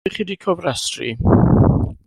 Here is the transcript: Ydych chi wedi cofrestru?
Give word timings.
Ydych 0.05 0.13
chi 0.17 0.23
wedi 0.23 0.37
cofrestru? 0.37 1.07